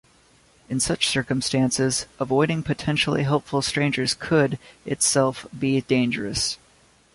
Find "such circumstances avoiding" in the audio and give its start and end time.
0.79-2.63